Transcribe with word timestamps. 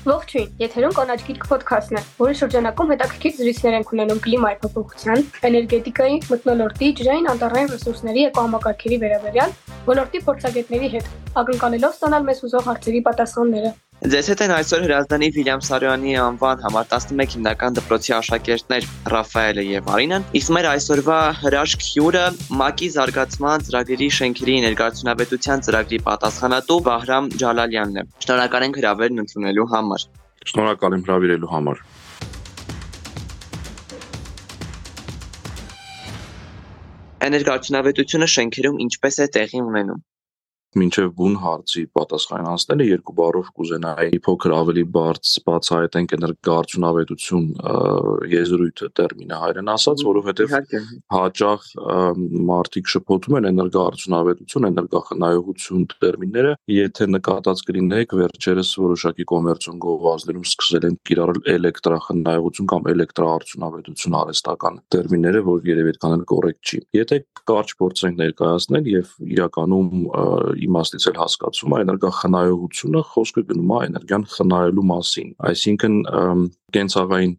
Ողջույն, 0.00 0.52
եթերում 0.56 0.92
կոնաչ 0.96 1.16
գիրք 1.26 1.42
ոդքասթն 1.50 1.98
է, 1.98 2.02
որի 2.16 2.36
շրջանակում 2.38 2.92
հետաքրքիր 2.92 3.34
զրույցներ 3.36 3.74
են 3.78 3.84
ունենում 3.92 4.22
կլիմայի 4.24 4.56
փոփոխության, 4.62 5.26
էներգետիկայի, 5.48 6.16
մթնոլորտի, 6.30 6.88
ջրային 7.00 7.28
անտառային 7.34 7.70
ռեսուրսների 7.74 8.24
էկոհամակարգերի 8.30 9.00
վերաբերյալ 9.04 9.54
ոլորտի 9.90 10.24
փորձագետների 10.30 10.90
հետ, 10.96 11.12
ակնկալելով 11.44 11.94
ստանալ 12.00 12.28
մեզ 12.30 12.44
հուզող 12.46 12.68
հարցերի 12.70 13.04
պատասխանները։ 13.10 13.76
Ձեզ 14.00 14.28
հետ 14.32 14.42
են 14.46 14.52
այսօր 14.54 14.84
հրազդանի 14.86 15.26
Վիլյամ 15.36 15.62
Սարյանի 15.66 16.12
անվան 16.24 16.62
համար 16.64 16.86
11 16.92 17.34
հիմնական 17.34 17.74
դպրոցի 17.76 18.14
աշակերտներ 18.16 18.86
Ռաֆայելը 19.12 19.64
եւ 19.66 19.90
Արինան։ 19.92 20.24
Իսկ 20.40 20.52
մեր 20.56 20.68
այսօրվա 20.70 21.18
հրաշք 21.40 21.84
հյուրը 21.88 22.24
ՄԱԿ-ի 22.48 22.88
զարգացման 22.96 23.66
ծրագրերի 23.68 24.08
շենքերի 24.16 24.56
ներկայացնավետության 24.64 25.64
ծրագրի 25.68 26.00
պատասխանատու 26.08 26.80
Վահրամ 26.88 27.30
Ջալալյանն 27.44 28.00
է։ 28.00 28.06
Շնորհակալ 28.24 28.66
ենք 28.70 28.80
հրավերն 28.80 29.24
ընդունելու 29.26 29.70
համար։ 29.76 30.06
Շնորհակալ 30.48 30.96
եմ 30.96 31.04
հրավիրելու 31.04 31.54
համար։ 31.60 31.88
Էներգարչնավետությունը 37.28 38.30
շենքերում 38.40 38.80
ինչպես 38.88 39.20
է 39.20 39.34
տեղի 39.36 39.60
ունենում 39.68 40.00
մինչև 40.78 41.08
բուն 41.18 41.36
հարցի 41.42 41.82
պատասխան 41.98 42.48
անցնելը 42.50 42.84
երկու 42.86 43.14
բառով 43.18 43.48
կուզենայի 43.58 44.20
փոքր 44.26 44.52
ավելի 44.54 44.84
բարձ 44.94 45.32
բացահայտենք 45.48 46.14
էներգարդյունավետություն 46.16 47.46
եզրույթը 48.30 48.88
տերմինը 49.00 49.40
հայերեն 49.40 49.72
ասած, 49.74 50.04
որովհետև 50.10 50.54
հաճախ 51.16 51.66
մարդիկ 52.50 52.92
շփոթում 52.94 53.38
են 53.40 53.48
էներգարդյունավետություն, 53.50 54.68
էներգախնայողություն 54.70 55.84
տերմինները, 56.04 56.54
եթե 56.76 57.08
նկատած 57.10 57.64
կլինեք 57.70 58.14
վերջերս 58.20 58.70
որոշակի 58.84 59.26
կոմերցիոն 59.30 59.82
գովազդներում 59.86 60.46
սկսել 60.50 60.86
են 60.90 60.96
կիրառել 61.10 61.42
էլեկտրախնայողություն 61.54 62.70
կամ 62.70 62.88
էլեկտրաարդյունավետություն 62.94 64.18
արհեստական 64.20 64.80
տերմինները, 64.94 65.44
որ 65.50 65.70
երևի 65.70 65.94
այդքան 65.94 66.16
էլ 66.16 66.24
կոռեկտ 66.30 66.70
չի։ 66.70 66.80
Եթե 67.00 67.18
կարճ 67.50 67.74
փորձենք 67.80 68.20
ներկայացնել 68.20 68.90
եւ 68.90 69.12
իրականում 69.30 69.90
իմաստից 70.66 71.06
էլ 71.10 71.20
հասկացում 71.20 71.74
է 71.76 71.82
էներգախնայողությունը 71.84 73.02
խոսքը 73.10 73.44
գնում 73.50 73.74
է 73.76 73.80
էներգիան 73.90 74.26
խնայելու 74.34 74.86
մասին 74.90 75.30
այսինքն 75.50 75.96
կենցաղային 76.70 77.34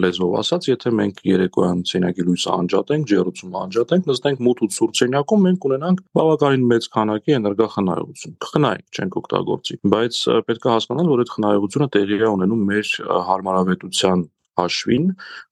լեզվով 0.00 0.34
ասած, 0.40 0.66
եթե 0.70 0.90
մենք 0.96 1.18
երեկոյան 1.28 1.80
ցենյակի 1.90 2.24
լույսը 2.26 2.52
անջատենք, 2.54 3.06
ջերուցումը 3.10 3.58
անջատենք, 3.60 4.08
նստենք 4.10 4.40
մութ 4.46 4.62
ու 4.64 4.68
ցուրտ 4.76 4.96
ցենյակում, 5.00 5.44
մենք 5.46 5.66
ունենանք 5.68 6.02
բավականին 6.16 6.64
մեծ 6.70 6.88
քանակի 6.96 7.36
էներգախնայողություն։ 7.40 8.36
Խնայենք, 8.50 8.86
չենք 8.96 9.18
օգտագործի, 9.20 9.78
բայց 9.94 10.20
պետք 10.48 10.64
է 10.70 10.72
հասկանալ, 10.74 11.12
որ 11.12 11.24
այդ 11.24 11.34
խնայողությունը 11.36 11.88
տեղի 12.00 12.20
է 12.20 12.32
ունենում 12.40 12.64
մեր 12.70 12.94
հարմարավետության 13.28 14.24
հաշվին, 14.60 15.04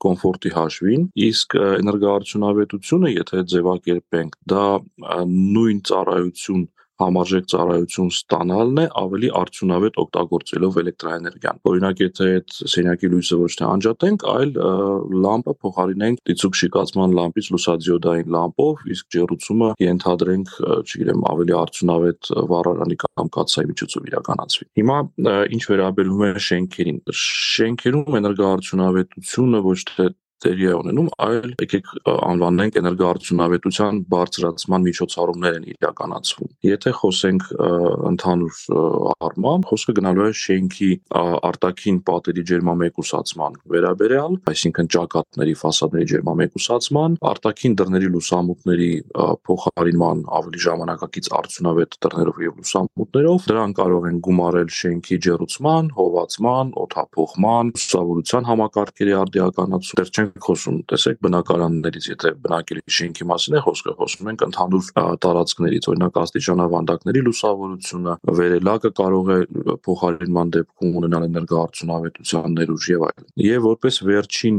կոմֆորտի 0.04 0.50
հաշվին, 0.56 1.04
իսկ 1.28 1.54
էներգարդյունավետությունը, 1.68 3.12
եթե 3.14 3.44
ձևակերպենք, 3.52 4.36
դա 4.52 4.64
նույն 5.28 5.80
ծառայություն 5.88 6.66
համարժեք 6.98 7.46
ծառայություն 7.52 8.10
ստանալն 8.12 8.80
է 8.82 8.86
ավելի 9.02 9.28
արդյունավետ 9.38 9.98
օգտագործելով 10.02 10.78
էլեկտրաէներգիան։ 10.82 11.60
Օրինակ, 11.70 12.02
եթե 12.04 12.28
այդ 12.38 12.56
սենյակի 12.74 13.10
լույսը 13.12 13.38
ոչ 13.38 13.50
թե 13.58 13.66
անջատենք, 13.68 14.24
այլ 14.34 14.52
լամպը 15.28 15.54
փոխարինենք 15.62 16.22
դիցուկ 16.28 16.58
շիկացման 16.62 17.16
լամպից 17.18 17.50
լուսադիոդային 17.54 18.32
լամպով, 18.38 18.84
իսկ 18.98 19.10
ջերուցումը 19.18 19.70
ենթադրենք, 19.88 20.54
չգիտեմ, 20.78 21.26
ավելի 21.32 21.56
արդյունավետ 21.62 22.30
վառարանի 22.52 22.98
կամ 23.04 23.32
կաթսայի 23.38 23.70
միջոցով 23.72 24.08
իրականացվի։ 24.12 24.68
Հիմա 24.78 24.98
ինչ 25.58 25.62
վերաբերում 25.68 26.24
է 26.28 26.32
շենքերին, 26.48 27.02
շենքերում 27.22 28.18
էներգոարդյունավետությունը 28.18 29.62
ոչ 29.68 29.78
թե 29.92 30.08
տեղի 30.44 30.66
է 30.68 30.74
ունենում, 30.78 31.08
այլ 31.24 31.48
եկեք 31.58 31.88
անվանենք 32.08 32.78
էներգոարդյունավետության 32.80 34.00
բարձրացման 34.12 34.84
միջոցառումներ 34.88 35.56
են 35.58 35.66
իրականացվում։ 35.72 36.50
Եթե 36.68 36.92
խոսենք 36.98 37.46
ընդհանուր 38.12 38.60
առմամբ, 39.28 39.68
խոսքը 39.72 39.94
գնալու 39.98 40.26
է 40.28 40.32
շենքի 40.42 40.90
արտաքին 41.48 41.98
պատերի 42.08 42.44
ջերմամեկուսացման 42.50 43.58
վերաբերյալ, 43.74 44.38
այսինքն 44.52 44.90
ճակատների 44.94 45.54
ֆասադների 45.62 46.08
ջերմամեկուսացման, 46.12 47.18
արտաքին 47.32 47.76
դռների 47.78 48.10
լուսամուտների 48.14 48.90
փոխարինման 49.48 50.22
ավելի 50.38 50.62
ժամանակակից 50.68 51.30
արդյունավետ 51.38 51.98
դռներով 52.04 52.40
եւ 52.46 52.58
լուսամուտներով, 52.62 53.48
դրան 53.48 53.74
կարող 53.78 54.08
են 54.08 54.20
գումարել 54.28 54.72
շենքի 54.78 55.18
ջերուցման, 55.28 55.90
հովացման, 55.98 56.72
օդափոխման, 56.84 57.72
ցուցավորության 57.78 58.48
համակարգերի 58.48 59.16
արդիականացում, 59.18 59.98
դեռ 59.98 60.12
չենք 60.28 60.44
խոսում, 60.44 60.78
տեսեք, 60.88 61.18
բնակարաններից, 61.24 62.06
եթե 62.12 62.30
բնակելի 62.44 62.82
շենքի 62.98 63.26
մասին 63.28 63.56
է 63.58 63.60
խոսքը, 63.64 63.92
խոսում 63.98 64.28
ենք 64.32 64.44
ընդհանուր 64.48 64.88
տարածքներից, 65.24 65.88
օրինակ 65.92 66.18
աստիճանավանդակների 66.22 67.22
լուսավորությունը, 67.28 68.14
վերելակը 68.38 68.90
կարող 68.98 69.30
է 69.34 69.38
փոխարինման 69.88 70.52
դեպքում 70.58 70.98
ունենալ 70.98 71.26
էներգոարդյունավետության 71.28 72.58
ներուժ 72.58 72.88
եւ 72.92 73.06
այլն։ 73.08 73.28
Եվ 73.48 73.66
որպես 73.68 74.00
վերջին 74.08 74.58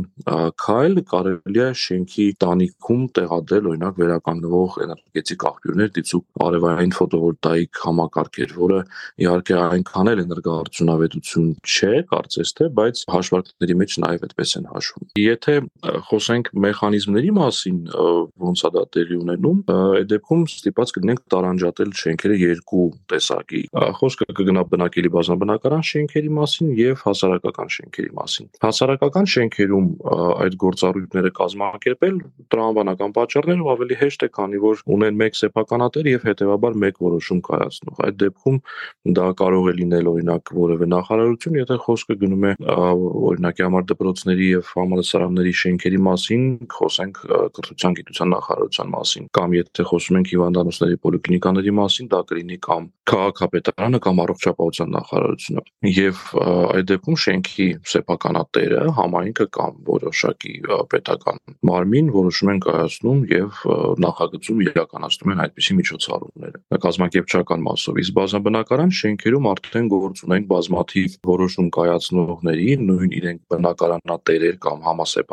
քայլ 0.59 1.01
կարելի 1.09 1.63
է 1.63 1.69
շենքի 1.83 2.25
տանիքում 2.43 3.03
տեղադրել 3.19 3.69
օրինակ 3.69 3.99
վերականգնվող 3.99 4.79
էներգետիկ 4.85 5.45
աղբյուրներ 5.49 5.93
դիցուկ 5.99 6.25
արևային 6.49 6.93
ֆոտովոլտաիկ 6.99 7.81
համակարգեր, 7.89 8.53
որը 8.59 8.79
իհարկե 9.19 9.57
այնքան 9.59 10.11
էլ 10.13 10.23
էներգոարդյունավետություն 10.25 11.49
չէ, 11.59 11.93
կարծես 12.09 12.53
թե, 12.59 12.69
բայց 12.79 13.03
հաշվարկների 13.13 13.75
մեջ 13.79 13.97
նաև 14.05 14.25
այդպես 14.29 14.55
են 14.59 14.69
հաշվում։ 14.69 15.09
Եթե 15.19 15.58
խոսենք 16.09 16.51
մեխանիզմների 16.65 17.31
մասին, 17.37 17.77
ոնց 18.43 18.63
է 18.65 18.71
դա 18.75 18.83
տեղի 18.95 19.17
ունենում, 19.19 19.59
այդ 19.75 20.09
դեպքում 20.13 20.43
ստիպած 20.49 20.93
կլինենք 20.97 21.21
տարանջատել 21.33 21.93
շենքերը 21.99 22.37
երկու 22.43 22.85
տեսակի։ 23.13 23.61
Խոսքը 23.99 24.27
կգնա 24.39 24.63
բնակելի 24.73 25.11
բազմաբնակարան 25.15 25.85
շենքերի 25.89 26.31
մասին 26.39 26.71
եւ 26.79 27.03
հասարակական 27.05 27.73
շենքերի 27.75 28.11
մասին։ 28.19 28.49
Հասարակական 28.65 29.29
շենքերում 29.33 29.87
այդ 30.45 30.57
գործառույթները 30.63 31.31
կազմակերպել 31.39 32.19
տրամաբանական 32.53 33.15
պատճառներով 33.19 33.71
ավելի 33.73 33.99
հեշտ 33.99 34.25
է, 34.25 34.29
քանի 34.39 34.61
որ 34.63 34.83
ունեն 34.95 35.19
մեկ 35.19 35.39
սեփականատեր 35.39 36.09
եւ 36.09 36.27
հետեւաբար 36.29 36.77
մեկ 36.83 37.01
որոշում 37.05 37.41
կայացնող։ 37.49 38.01
Այդ 38.09 38.19
դեպքում 38.23 38.59
դա 39.19 39.27
կարող 39.39 39.69
է 39.69 39.73
լինել 39.79 40.09
օրինակ 40.13 40.53
որևէ 40.59 40.89
նախարարություն, 40.93 41.59
եթե 41.59 41.77
խոսքը 41.85 42.17
գնում 42.23 42.45
է 42.49 42.53
օրինակի 43.29 43.65
համար 43.67 43.87
դպրոցների 43.89 44.47
եւ 44.49 44.71
համալսարանների 44.79 45.48
շենքերի 45.59 45.99
մասին, 46.09 46.43
խոսենք 46.73 47.19
կրթության 47.57 47.97
գիտության 47.99 48.31
նախարարության 48.35 48.91
մասին, 48.95 49.27
կամ 49.39 49.55
եթե 49.59 49.85
խոսում 49.89 50.19
ենք 50.19 50.31
հիվանդանոցների 50.33 50.97
պոլիկլինիկաների 51.05 51.73
մասին, 51.79 52.09
դա 52.13 52.21
կլինի 52.29 52.57
կամ 52.69 52.89
քաղաքապետարանը 53.09 53.99
կամ 54.05 54.21
առողջապահության 54.23 54.91
նախարարությունը։ 54.95 55.63
Եվ 55.89 56.23
այդ 56.39 56.89
դեպքում 56.89 57.17
շենքի 57.23 57.67
սեփականատերը 57.89 58.81
համայնքը 58.99 59.45
կամ 59.59 59.79
որոշակի 59.89 60.53
պետական 60.93 61.39
մարմին 61.69 62.11
որոշում 62.13 62.51
են 62.53 62.61
կայացնում 62.65 63.23
եւ 63.33 63.63
նախագծում 64.05 64.61
իրականացնում 64.65 65.33
են 65.33 65.41
այդպիսի 65.45 65.77
միջոցառումները 65.79 66.79
կազմակերպչական 66.85 67.65
մասով 67.65 67.99
իսկ 68.03 68.15
բազմաբնակարան 68.19 68.93
շենքերում 68.99 69.49
արդեն 69.49 69.89
գործ 69.93 70.23
ունեն 70.29 70.47
բազմաթիվ 70.49 71.17
որոշում 71.29 71.69
կայացնողների 71.79 72.69
նույն 72.89 73.15
իրենք 73.19 73.41
բնակարանատերեր 73.53 74.59
կամ 74.65 74.85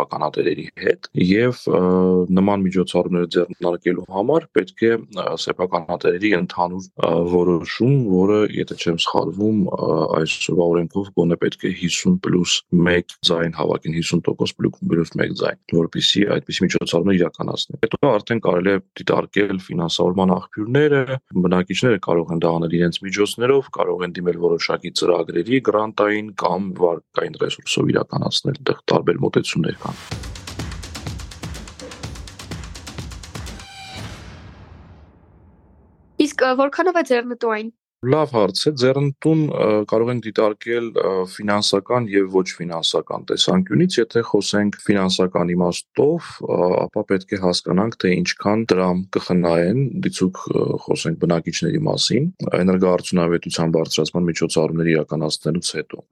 համասեփականատերերի 0.07 0.67
հետ 0.81 1.09
եւ 1.21 1.61
նման 2.37 2.63
միջոցառումները 2.67 3.29
ձեռնարկելու 3.35 4.05
համար 4.17 4.47
պետք 4.57 4.83
է 4.87 4.93
սեփականատերերի 5.43 6.31
ընդհանուր 6.41 6.89
որոշում, 7.33 7.95
որը 8.13 8.39
եթե 8.57 8.77
չեմ 8.77 8.99
սխալվում, 9.07 9.59
այսօրվա 10.21 10.67
օրենքով 10.77 11.11
գոնե 11.17 11.39
պետք 11.43 11.67
է 11.67 11.73
50+1 11.83 13.17
ձայն 13.27 13.57
հավաքին 13.57 13.97
50% 13.97 14.57
պլյուս 14.87 15.15
1 15.17 15.37
ձայն, 15.41 15.61
որպեսզի 15.77 16.23
այդպիսի 16.37 16.67
միջոցառումներ 16.67 17.19
իրականացնեն։ 17.21 17.81
Հետո 17.87 18.13
արդեն 18.17 18.43
կարելի 18.47 18.73
է 18.77 18.81
դիտարկել 19.01 19.61
ֆինանսավորման 19.67 20.35
աղբյուրները, 20.37 21.03
բնակիչները 21.47 22.01
կարող 22.07 22.35
են 22.37 22.43
դա 22.47 22.53
անել 22.57 22.77
իրենց 22.77 23.01
միջոցներով, 23.07 23.71
կարող 23.77 24.07
են 24.07 24.17
դիմել 24.17 24.41
որոշակի 24.47 24.93
ծրագրերի, 25.01 25.61
գրանտային 25.67 26.31
կամ 26.45 26.71
վարկային 26.81 27.39
ռեսուրսով 27.47 27.93
իրականացնել, 27.97 28.61
այդտեղ 28.67 28.81
տարբեր 28.91 29.19
մոտեցումներ 29.23 29.77
կան։ 29.83 29.96
Իսկ 36.27 36.43
որքանով 36.59 36.97
է 37.01 37.03
ձեռնտու 37.09 37.51
այն 37.57 37.73
Լավ 38.07 38.33
հարց 38.37 38.61
է։ 38.69 38.71
Ձեռնտուն 38.81 39.41
կարող 39.91 40.11
են 40.13 40.21
դիտարկել 40.23 40.89
ֆինանսական 41.33 42.05
եւ 42.13 42.35
ոչ 42.37 42.45
ֆինանսական 42.55 43.25
տեսանկյունից, 43.31 43.97
եթե 43.99 44.23
խոսենք 44.31 44.77
ֆինանսական 44.85 45.51
իմաստով, 45.57 46.29
ապա 46.87 47.03
պետք 47.11 47.35
է 47.35 47.41
հասկանանք, 47.43 47.97
թե 48.05 48.13
ինչքան 48.21 48.63
դրամ 48.71 49.01
կխնայեն, 49.17 49.81
դիցուկ 50.07 50.43
խոսենք 50.87 51.19
բնակիչների 51.25 51.81
մասին, 51.87 52.29
էներգոարդյունավետության 52.61 53.75
բարձրացման 53.77 54.29
միջոցառումների 54.31 54.95
իրականացնելուց 54.97 55.73
հետո։ 55.81 56.05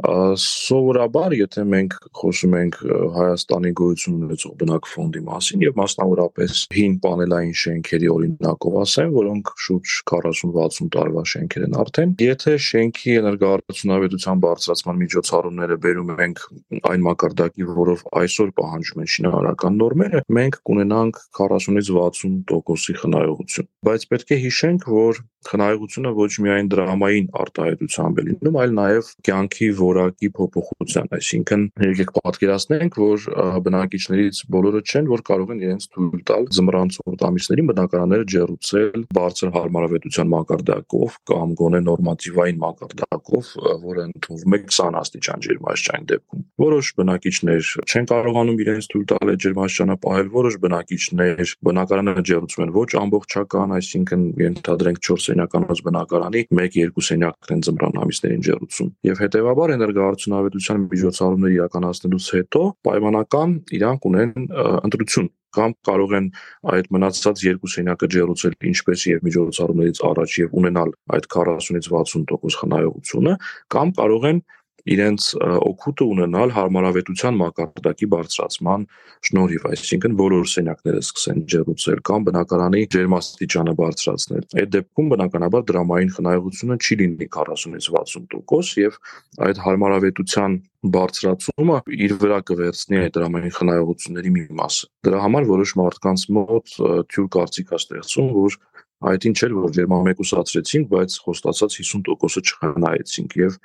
Սովորաբար, 0.44 1.36
եթե 1.44 1.66
մենք 1.74 1.96
խոսում 2.18 2.58
ենք 2.64 2.80
Հայաստանի 3.14 3.74
գոյություն 3.84 4.18
ունեցող 4.24 4.56
բնակֆոնդի 4.64 5.24
մասին 5.30 5.64
եւ 5.68 5.78
մասնավորապես 5.78 6.64
հին 6.74 6.98
պանելային 7.04 7.56
շենքերի 7.64 8.12
օրինակով 8.14 8.78
ասեմ, 8.82 9.14
որոնք 9.14 9.54
շուրջ 9.64 9.96
40-60 10.10 10.92
տարվա 10.94 11.24
շենքեր 11.34 11.66
են 11.68 11.78
արդեն, 11.84 12.14
եթե 12.24 12.54
շենքի 12.66 13.14
էներգոարդյունավետության 13.20 14.42
բարձրացման 14.44 14.98
միջոցառումները 15.04 15.78
բերում 15.84 16.12
ենք 16.24 16.42
այն 16.90 17.04
մակարդակի, 17.08 17.68
որով 17.78 18.04
այսօր 18.24 18.52
պահանջում 18.58 19.04
են 19.04 19.12
շինարարական 19.14 19.78
նորմերը, 19.84 20.24
մենք 20.38 20.58
կունենանք 20.70 21.22
40-ից 21.38 21.92
60%-ի 21.94 22.98
խնայողություն։ 23.04 23.70
Բայց 23.88 24.08
պետք 24.14 24.34
է 24.34 24.40
հիշենք, 24.44 24.90
որ 24.94 25.22
խնայողությունը 25.44 26.10
ոչ 26.16 26.30
միայն 26.44 26.68
դրամային 26.72 27.26
արտահայտությամբ 27.44 28.20
է 28.20 28.24
լինում, 28.28 28.56
այլ 28.62 28.72
նաև 28.78 29.10
կյանքի 29.28 29.68
որակի 29.80 30.30
փոփոխության, 30.38 31.10
այսինքն 31.18 31.66
եկեք 31.84 32.12
պատկերացնենք, 32.18 32.98
որ 33.04 33.26
բնակիչներից 33.66 34.40
բոլորը 34.54 34.82
չեն, 34.88 35.10
որ 35.12 35.24
կարող 35.28 35.52
են 35.54 35.62
իրենց 35.64 35.88
թույլ 35.94 36.24
տալ 36.30 36.48
զմռան 36.58 36.92
ցուրտ 36.96 37.26
ամիսներին 37.28 37.70
բնակարանները 37.72 38.28
ջերուցել 38.34 39.04
բարձր 39.18 39.52
հարմարավետության 39.58 40.32
մակարդակով 40.34 41.18
կամ 41.34 41.54
գոնե 41.64 41.80
նորմատիվային 41.88 42.58
մակարդակով, 42.60 43.50
որը 43.84 44.04
ընդունվում 44.04 44.54
է 44.54 44.60
20 44.68 44.98
աստիճան 45.00 45.44
ջերմաստիճանի 45.44 46.08
դեպքում։ 46.12 46.44
Որոշ 46.64 46.90
բնակիչներ 47.00 47.70
չեն 47.84 48.08
կարողանում 48.10 48.60
իրենց 48.64 48.88
թույլ 48.92 49.06
տալ 49.14 49.32
այդ 49.34 49.42
ջերմաստիճանը 49.44 49.96
պահել, 50.04 50.28
որոշ 50.34 50.58
բնակիչներ 50.64 51.54
բնակարանները 51.68 52.24
ջերուցում 52.30 52.64
են 52.64 52.74
ոչ 52.74 52.90
ամբողջական, 53.04 53.74
այսինքն 53.78 54.26
ենթադրենք 54.44 55.00
4 55.08 55.24
սենյականոց 55.24 55.82
բնակարանի 55.88 56.42
1-2 56.54 57.06
սենյակներ 57.08 57.54
են 57.54 57.64
ձմռան 57.68 58.00
ամիսներին 58.04 58.44
ջերուցում։ 58.48 58.92
Եվ 59.08 59.22
հետեւաբար 59.24 59.74
էներգոարդյունավետության 59.74 60.84
միջոցառումների 60.94 61.58
իրականացնելուց 61.60 62.28
հետո 62.38 62.62
պայմանական 62.88 63.56
իրանք 63.78 64.08
ունեն 64.10 64.36
ընտրություն 64.84 65.32
կամ 65.54 65.76
կարող 65.88 66.14
են 66.18 66.26
այդ 66.74 66.90
մնացած 66.94 67.44
երկու 67.46 67.72
սենյակը 67.74 68.10
ջերուցել 68.14 68.58
ինչպես 68.70 69.06
եւ 69.10 69.24
միջոցառումներից 69.28 70.02
առաջ 70.10 70.36
եւ 70.42 70.58
ունենալ 70.60 70.92
այդ 71.14 71.30
40-ից 71.34 71.88
60% 71.94 72.60
խնայողությունը 72.60 73.34
կամ 73.74 73.94
կարող 74.00 74.28
են 74.32 74.44
իրենց 74.84 75.26
օգուտը 75.64 76.06
ունենալ 76.14 76.50
հարմարավետության 76.54 77.38
մակարդակի 77.40 78.08
բարձրացման 78.14 78.84
շնորհիվ, 79.28 79.64
այսինքն 79.70 80.16
բոլոր 80.20 80.50
սենյակները 80.54 81.00
սկսեն 81.04 81.40
ջերուցել 81.54 82.02
կամ 82.10 82.26
բնակարանի 82.28 82.82
ջերմաստիճանը 82.94 83.74
բարձրացնել։ 83.80 84.44
Այդ 84.60 84.74
դեպքում 84.74 85.08
բնականաբար 85.14 85.64
դրամային 85.72 86.12
խնայողությունը 86.18 86.78
չի 86.84 86.98
լինի 87.00 87.28
40-ից 87.38 87.88
60% 87.94 88.84
եւ 88.84 89.00
այդ 89.48 89.62
հարմարավետության 89.64 90.58
բարձրացումը 90.94 91.76
իր 92.04 92.14
վրա 92.20 92.38
կվերցնի 92.50 92.98
այդ 93.00 93.14
դրամային 93.16 93.54
խնայողությունների 93.56 94.32
մի 94.34 94.44
մասը։ 94.60 94.88
Դրա 95.08 95.20
համար 95.24 95.46
որոշ 95.48 95.72
մարդկանց 95.80 96.24
մոտ 96.36 96.74
թյուր 97.14 97.28
կարծիք 97.38 97.72
է 97.72 97.78
ստեղծում, 97.80 98.28
որ 98.36 98.58
այդ 99.04 99.26
ինչ 99.28 99.38
էր 99.44 99.54
որ 99.54 99.72
ջերմամեկուսացրեցինք, 99.76 100.86
բայց 100.92 101.16
խոստացած 101.24 101.78
50%-ը 101.80 102.42
չխնայեցինք 102.44 103.34
եւ 103.40 103.56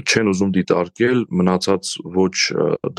չեն 0.00 0.30
ուզում 0.32 0.52
դիտարկել 0.56 1.18
մնացած 1.40 1.90
ոչ 2.16 2.36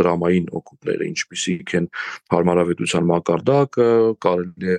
դրամային 0.01 0.49
օգուտները, 0.59 1.07
ինչպիսիք 1.09 1.73
են 1.79 1.87
հարմարավետության 2.33 3.07
մակարդակը, 3.09 3.87
կարելի 4.25 4.73
է 4.73 4.77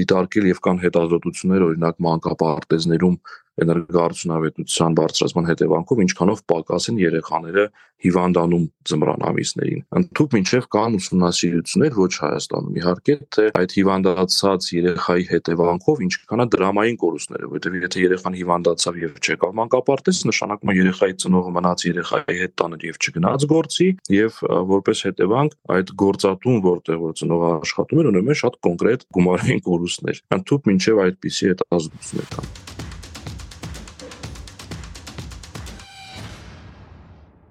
դիտարկել 0.00 0.50
եւ 0.50 0.60
կան 0.68 0.82
հետազոտություններ 0.84 1.66
օրինակ 1.68 2.02
մանկապարտեզներում 2.08 3.16
էներգոարդյունավետության 3.62 4.96
բարձրացման 4.98 5.50
հետևանքով 5.50 6.04
ինչքանով 6.04 6.44
պակաս 6.50 6.88
են 6.90 7.02
երեխաները 7.04 7.66
հիվանդանում 8.04 8.64
ձմռան 8.84 9.22
ամիսներին։ 9.28 9.84
Ընդཐུպ 9.98 10.34
մինչև 10.36 10.66
կան 10.74 10.96
ուսումնասիրություններ 10.98 11.94
ոչ 11.96 12.10
Հայաստանում 12.24 12.78
իհարկե, 12.80 13.14
թե 13.34 13.44
այդ 13.60 13.74
հիվանդացած 13.78 14.68
երեխայի 14.74 15.24
հետևանքով 15.30 16.02
ինչքան 16.04 16.44
է 16.44 16.46
դրամային 16.54 16.98
կորուստները, 17.04 17.48
որովհետև 17.54 17.78
եթե 17.84 18.04
երեխան 18.04 18.36
հիվանդացավ 18.40 18.98
եւ 19.04 19.16
չեկավ 19.24 19.56
մանկապարտեզ, 19.60 20.20
նշանակում 20.34 20.74
է 20.74 20.76
երեխայի 20.80 21.16
ծնողը 21.24 21.54
մնաց 21.54 21.86
երեխայի 21.88 22.38
հետ 22.44 22.54
տաներ 22.60 22.86
եւ 22.90 23.00
չգնաց 23.04 23.48
գործի 23.54 23.88
եւ 24.18 24.42
որպես 24.74 25.04
հետևանք 25.08 25.56
այդ 25.78 25.94
գործատուն, 26.04 26.60
որտեղ 26.68 27.00
որ 27.04 27.16
ծնողը 27.24 27.50
աշխատում 27.64 28.04
էր, 28.04 28.12
ունենում 28.12 28.34
է 28.34 28.38
շատ 28.44 28.60
կոնկրետ 28.68 29.08
գումարային 29.14 29.64
կորուստներ։ 29.70 30.22
Ընդཐུպ 30.38 30.70
մինչև 30.74 31.02
այդպիսի 31.08 31.52
հետազոտություններ 31.54 32.32
կան։ 32.34 32.63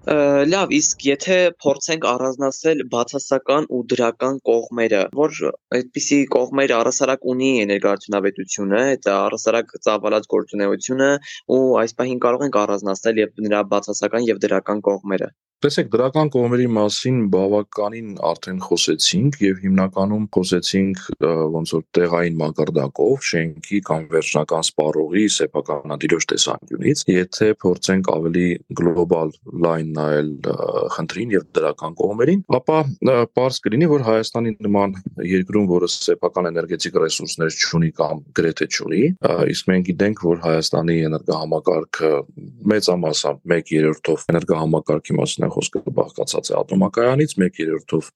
Լավ, 0.04 0.72
իսկ 0.76 1.04
եթե 1.08 1.36
փորձենք 1.64 2.02
առանձնացնել 2.08 2.80
բացասական 2.94 3.68
ու 3.72 3.78
դրական 3.92 4.40
կողմերը, 4.48 5.00
որ 5.20 5.38
այդպիսի 5.78 6.18
կողմեր 6.34 6.74
առասարակ 6.78 7.24
ունի 7.32 7.48
էներգոարդյունավետությունը, 7.62 8.82
այդ 8.90 9.08
առասարակ 9.14 9.72
ծավալած 9.88 10.28
գործունեությունը 10.34 11.10
ու 11.56 11.62
այս 11.84 11.96
պահին 12.02 12.20
կարող 12.26 12.44
ենք 12.48 12.60
առանձնացնել 12.64 13.22
եւ 13.24 13.42
նրա 13.48 13.64
բացասական 13.72 14.28
եւ 14.28 14.44
դրական 14.44 14.84
կողմերը։ 14.90 15.30
Տեսեք, 15.64 15.86
դրական 15.94 16.28
կողմերի 16.28 16.64
մասին 16.76 17.20
բավականին 17.32 18.08
արդեն 18.28 18.58
խոսեցինք 18.66 19.36
եւ 19.40 19.60
հիմնականում 19.64 20.24
խոսեցինք 20.36 20.98
ոնց 21.54 21.70
որ 21.72 21.84
տեղային 21.96 22.34
մակարդակով, 22.42 23.14
շենքի 23.24 23.80
կամ 23.88 24.02
վերջնական 24.10 24.66
սպառողի 24.68 25.24
սեփականադիրոջ 25.36 26.26
տեսանկյունից, 26.34 27.04
եթե 27.14 27.48
փորձենք 27.64 28.10
ավելի 28.12 28.44
գլոբալ 28.80 29.32
լայն 29.64 29.88
նայել 29.96 30.28
խնդրին 30.98 31.32
եւ 31.32 31.46
դրական 31.56 31.96
կողմերին, 32.02 32.44
ապա 32.60 32.78
པարզ 33.32 33.62
կլինի, 33.64 33.88
որ 33.94 34.04
Հայաստանի 34.04 34.54
նման 34.68 34.94
երկրում, 35.32 35.70
որը 35.72 35.90
սեփական 35.94 36.50
էներգետիկ 36.52 37.00
ռեսուրսներ 37.06 37.56
չունի 37.64 37.90
կամ 38.04 38.22
գրեթե 38.36 38.68
չունի, 38.68 39.02
իսկ 39.54 39.72
մենք 39.72 39.88
գիտենք, 39.88 40.22
որ 40.28 40.44
Հայաստանի 40.44 41.00
էներգոհամակարգը 41.08 42.12
մեծամասամբ 42.74 43.56
1/3-ով 43.56 44.28
էներգոհամակարգի 44.34 45.18
մասին 45.24 45.52
խոսքը 45.54 45.82
բաղկացած 45.98 46.50
է 46.50 46.56
ատոմակայանից 46.60 47.36
1/3-ով 47.40 48.10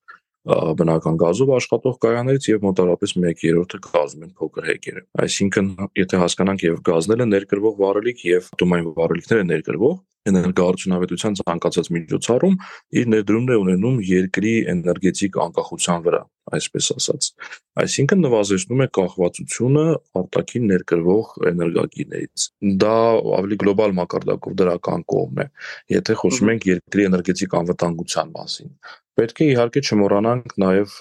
բնական 0.49 1.17
գազով 1.20 1.50
աշխատող 1.58 1.96
կայաններից 2.05 2.44
եւ 2.49 2.62
մոտարապես 2.64 3.11
1/3-ը 3.20 3.81
կազմում 3.88 4.23
են 4.29 4.31
փոքր 4.38 4.69
հեկերը։ 4.69 5.02
Այսինքն, 5.25 5.67
եթե 5.99 6.20
հասկանանք 6.23 6.64
եւ 6.69 6.79
գազները 6.88 7.26
ներկրվող 7.32 7.75
վառելիք 7.82 8.23
եւ 8.29 8.49
ատոմային 8.56 8.88
վառելիքները 8.96 9.49
ներկրվող 9.50 9.96
էներգոարդյունավետության 10.29 11.37
ցանկացած 11.40 11.90
միջոցառում 11.96 12.56
իր 13.00 13.11
ներդրումն 13.12 13.52
է 13.55 13.58
ունենում 13.62 14.00
երկրի 14.09 14.54
էներգետիկ 14.73 15.38
անկախության 15.45 16.04
վրա, 16.09 16.21
այսպես 16.59 16.90
ասած։ 16.95 17.28
Այսինքն 17.83 18.23
նվազեցնում 18.26 18.85
է 18.85 18.88
կախվածությունը 18.99 19.85
արտաքին 20.23 20.71
ներկրվող 20.73 21.35
էներգակիրներից։ 21.52 22.47
Դա 22.85 22.95
ավելի 23.40 23.61
գլոբալ 23.64 23.99
մակարդակով 23.99 24.57
դրական 24.62 25.05
կողմ 25.14 25.43
է։ 25.45 25.50
Եթե 25.99 26.19
խոսում 26.23 26.55
ենք 26.55 26.71
երկրի 26.73 27.11
էներգետիկ 27.11 27.59
անվտանգության 27.62 28.35
մասին, 28.38 28.73
Պետք 29.19 29.40
է 29.43 29.47
իհարկե 29.50 29.81
չմոռանանք 29.83 30.52
նաև 30.62 30.93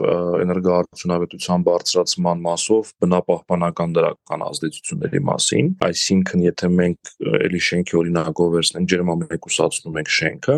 էներգոարդյունավետության 0.41 1.65
բարձրացման 1.67 2.39
մասով 2.47 2.87
բնապահպանական 3.03 3.91
դրական 3.97 4.45
ազդեցությունների 4.47 5.21
մասին, 5.27 5.69
այսինքն 5.85 6.45
եթե 6.47 6.69
մենք 6.79 7.11
ելի 7.45 7.61
շենքի 7.67 7.99
օրինակով 8.01 8.49
վերցնենք 8.57 8.89
ջերմամեկուսացնում 8.95 10.01
ենք 10.01 10.11
շենքը, 10.17 10.55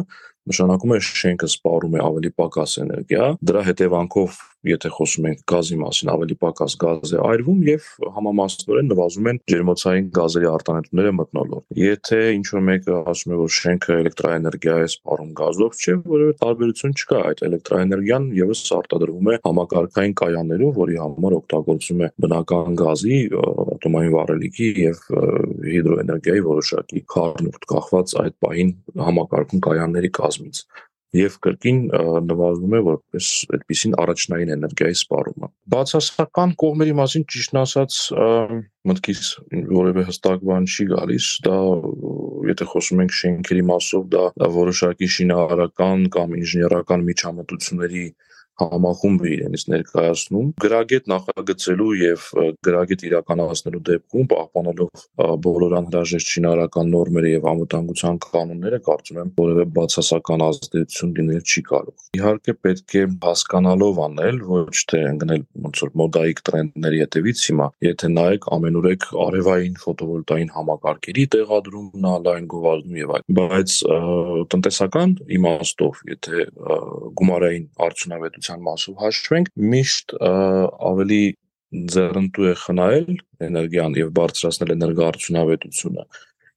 նշանակում 0.49 0.93
է 0.95 0.99
շենքը 1.09 1.49
սպառում 1.51 1.99
է 1.99 2.01
ավելի 2.07 2.31
պակաս 2.39 2.77
էներգիա, 2.85 3.27
դրա 3.49 3.65
հետևանքով 3.67 4.39
եթե 4.67 4.89
խոսում 4.91 5.27
ենք 5.29 5.43
գազի 5.49 5.77
մասին, 5.79 6.09
ավելի 6.13 6.35
պակաս 6.43 6.75
գազ 6.83 7.13
է 7.15 7.19
այրվում 7.29 7.59
եւ 7.69 7.85
համամասնորեն 8.15 8.89
նվազում 8.91 9.29
են 9.31 9.39
ջերմոցային 9.51 10.09
գազերի 10.17 10.49
արտանետումները 10.49 11.13
մթնոլորտ։ 11.19 11.79
Եթե 11.79 12.19
ինչ 12.39 12.45
որ 12.49 12.63
մեկը 12.69 12.97
ասում 13.13 13.33
է, 13.33 13.39
որ 13.39 13.53
շենքը 13.59 13.97
էլեկտրաէներգիա 13.99 14.75
է 14.79 14.89
սպառում 14.89 15.31
գազով, 15.39 15.79
չէ, 15.79 15.95
որովհետեւ 16.09 16.41
տարբերություն 16.43 16.95
չկա, 16.99 17.21
այդ 17.29 17.43
էլեկտրաէներգիան 17.49 18.27
եւս 18.39 18.63
արտադրվում 18.79 19.29
է 19.29 19.39
համակարգային 19.47 20.15
կայաններում, 20.19 20.75
որի 20.79 20.99
համար 20.99 21.37
օգտագործում 21.39 22.03
է 22.03 22.11
բնական 22.25 22.79
գազի, 22.83 23.19
ատոմային 23.79 24.13
վառելիքի 24.17 24.69
եւ 24.83 25.01
հիդրոէներգիայի 25.69 26.45
որոշակի 26.49 27.03
խառնուրդ 27.15 27.67
կախված 27.73 28.15
այդ 28.25 28.37
պահին 28.43 28.75
համակարգում 29.09 29.65
կայանների 29.69 30.11
կազմից 30.19 30.63
եւ 31.17 31.35
կրկին 31.41 31.79
նվազում 32.29 32.73
է 32.77 32.81
որպես 32.85 33.27
այդպեսին 33.55 33.95
առաջնային 34.03 34.51
էներգիայի 34.55 34.97
սպառումը։ 34.99 35.49
Բացասական 35.73 36.53
կողմերի 36.61 36.93
մասին 36.99 37.25
ճիշտն 37.33 37.59
ասած 37.63 37.97
մտքից 38.89 39.23
որևէ 39.73 40.05
հստակ 40.09 40.45
բան 40.49 40.69
չի 40.69 40.85
գալիս, 40.93 41.29
դա 41.49 41.57
եթե 42.49 42.69
խոսում 42.73 43.03
ենք 43.05 43.15
շենքերի 43.19 43.65
մասով, 43.73 44.05
դա 44.13 44.49
որոշակի 44.59 45.09
շինարարական 45.17 46.05
կամ 46.13 46.37
ինժեներական 46.43 47.05
միջամտությունների 47.09 48.05
համախումբ 48.59 49.23
է 49.25 49.31
իրենից 49.35 49.63
ներկայացնում 49.73 50.47
գրագետ 50.63 51.09
նախագծելու 51.13 51.91
եւ 51.99 52.25
գրագետ 52.67 53.05
իրականացնելու 53.09 53.83
դեպքում 53.89 54.29
պահպանելով 54.33 55.03
բոլոր 55.45 55.75
անհրաժեշտ 55.79 56.33
շինարարական 56.33 56.91
նորմերը 56.93 57.33
եւ 57.33 57.47
անվտանգության 57.53 58.19
կանոնները 58.25 58.79
կարծում 58.89 59.19
եմ 59.23 59.31
որևէ 59.39 59.65
բացասական 59.79 60.43
ազդեցություն 60.49 61.13
լինել 61.19 61.43
չի 61.49 61.63
կարող 61.69 62.07
իհարկե 62.19 62.55
պետք 62.65 62.95
է 62.99 63.03
հասկանալով 63.29 64.01
անել 64.09 64.41
ոչ 64.49 64.77
թե 64.89 65.01
ընկնել 65.09 65.43
ոնց 65.65 65.83
որ 65.85 65.93
մոդայիկ 66.01 66.43
տրենդների 66.49 67.01
հետևից 67.03 67.43
հիմա 67.49 67.67
եթե 67.85 68.11
նայեք 68.19 68.47
ամենուրեք 68.59 69.07
արևային 69.29 69.79
ֆոտովոլտային 69.83 70.53
համակարգերի 70.55 71.25
տեղադրումն 71.35 72.09
ալայն 72.09 72.49
գովազդում 72.53 72.99
եւ 72.99 73.13
այլ 73.19 73.25
բայց 73.39 73.75
տնտեսական 74.53 75.15
իմաստով 75.39 76.03
եթե 76.09 76.45
գումարային 77.19 77.65
արդյունավետություն 77.89 78.48
տնտեսության 78.49 78.65
մասով 78.65 78.95
հաշվենք, 79.03 79.51
միշտ 79.73 80.15
ավելի 80.89 81.23
ձեռնտու 81.93 82.47
է 82.49 82.53
խնայել 82.63 83.11
էներգիան 83.45 83.97
եւ 83.99 84.09
բարձրացնել 84.17 84.73
էներգոարդյունավետությունը 84.75 86.05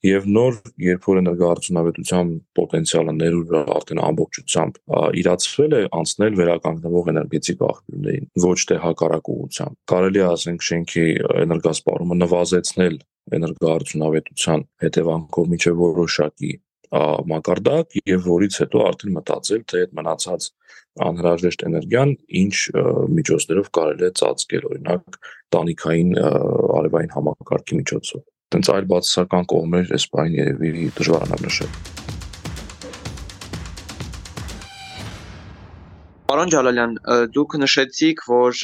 եւ 0.03 0.25
նոր 0.35 0.57
երբ 0.83 1.05
որ 1.07 1.19
էներգոարդյունավետության 1.21 2.31
պոտենցիալը 2.59 3.13
ներուժը 3.19 3.61
արդեն 3.77 4.01
ամբողջությամբ 4.09 4.81
իրացվել 5.21 5.77
է 5.79 5.83
անցնել 6.01 6.39
վերականգնվող 6.41 7.11
էներգետիկ 7.13 7.63
աղբյուրներին 7.69 8.27
ոչ 8.47 8.59
թե 8.73 8.81
հակառակ 8.87 9.31
ուղղությամբ 9.37 9.79
կարելի 9.93 10.23
է 10.23 10.27
ասենք 10.33 10.67
շենքի 10.73 11.07
էներգասպառումը 11.45 12.19
նվազեցնել 12.25 12.99
էներգոարդյունավետության 13.39 14.67
հետևանքով 14.83 15.53
միջև 15.53 15.83
որոշակի 15.87 16.53
մակարդակ 17.33 17.97
եւ 18.09 18.27
որից 18.27 18.59
հետո 18.63 18.83
արդեն 18.89 19.15
մտածել 19.17 19.63
թե 19.73 19.83
այդ 19.83 19.95
մնացած 19.99 20.49
անհրաժեշտ 21.07 21.65
էներգիան 21.69 22.13
ինչ 22.43 22.55
միջոցներով 23.17 23.71
կարելի 23.79 24.07
է 24.09 24.13
ծածկել 24.21 24.69
օրինակ 24.73 25.19
տանիքային 25.57 26.13
արևային 26.83 27.17
համակարգի 27.17 27.81
միջոցով 27.81 28.29
տենց 28.53 28.73
այլ 28.77 28.89
բացասական 28.93 29.51
կողմեր 29.57 29.97
այս 29.97 30.09
բան 30.13 30.39
երևի 30.43 30.89
դժվարանա 31.01 31.43
նշել 31.49 32.02
Պարոն 36.33 36.49
Ջալալյան, 36.53 36.93
դուք 37.35 37.55
նշեցիք, 37.61 38.21
որ 38.25 38.61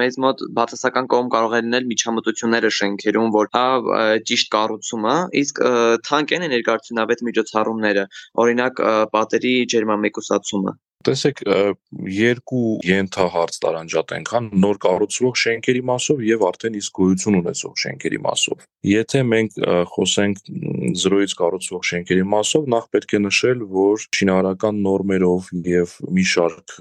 մեզ 0.00 0.14
մոտ 0.24 0.44
բացասական 0.56 1.10
կողմ 1.12 1.28
կարող 1.34 1.56
է 1.58 1.60
լինել 1.66 1.88
միջամտությունները 1.90 2.70
շենքերում, 2.76 3.28
որ 3.34 3.50
հա 3.56 3.64
ճիշտ 4.30 4.50
կառուցումը, 4.54 5.16
իսկ 5.44 5.60
թանկ 6.08 6.32
են 6.38 6.46
էներգարդյունավետ 6.48 7.24
միջոցառումները, 7.28 8.06
օրինակ 8.44 8.80
պատերի 9.12 9.52
ջերմամեկուսացումը։ 9.74 10.74
Տեսեք, 11.00 11.38
երկու 12.12 12.64
ենթահարց 12.84 13.54
տարանջատենք, 13.64 14.32
հա, 14.34 14.40
նոր 14.64 14.80
կառուցվող 14.84 15.38
շենքերի 15.42 15.80
մասով 15.90 16.18
եւ 16.28 16.44
արդեն 16.50 16.76
իսկ 16.80 17.00
գոյություն 17.00 17.38
ունեցող 17.38 17.78
շենքերի 17.84 18.18
մասով։ 18.26 18.66
Եթե 18.90 19.22
մենք 19.30 19.56
խոսենք 19.94 20.42
0-ից 21.00 21.36
կառուցվող 21.40 21.86
շենքերի 21.92 22.26
մասով, 22.34 22.68
նախ 22.76 22.90
պետք 22.96 23.16
է 23.16 23.22
նշել, 23.24 23.64
որ 23.80 24.04
շինարարական 24.20 24.84
նորմերով 24.90 25.50
եւ 25.70 25.96
մի 26.20 26.26
շարք 26.34 26.76